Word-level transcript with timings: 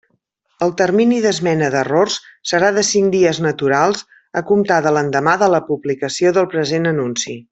El 0.67 0.71
termini 0.79 1.19
d'esmena 1.25 1.67
d'errors 1.75 2.15
serà 2.53 2.71
de 2.79 2.85
cinc 2.87 3.13
dies 3.17 3.41
naturals 3.47 4.03
a 4.41 4.45
comptar 4.53 4.81
de 4.87 4.95
l'endemà 4.97 5.37
de 5.45 5.51
la 5.57 5.61
publicació 5.69 6.37
del 6.41 6.51
present 6.57 6.95
anunci. 6.95 7.39